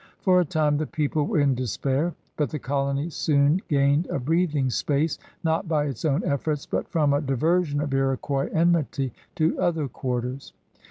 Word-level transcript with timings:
For 0.23 0.39
a 0.39 0.45
time 0.45 0.77
the 0.77 0.87
people 0.87 1.27
were 1.27 1.39
in 1.41 1.55
deq>air, 1.55 2.15
but 2.35 2.49
the 2.49 2.57
colony 2.57 3.11
soon 3.11 3.61
gained 3.67 4.07
a 4.07 4.17
breathing 4.17 4.69
q>ace, 4.69 5.19
not 5.43 5.67
by 5.67 5.85
its 5.85 6.05
own 6.05 6.23
efforts, 6.23 6.65
but 6.65 6.89
from 6.89 7.13
a 7.13 7.21
diversion 7.21 7.79
of 7.79 7.93
Iroquois 7.93 8.49
enmity 8.51 9.13
to 9.35 9.59
other 9.59 9.87
quarters. 9.87 10.53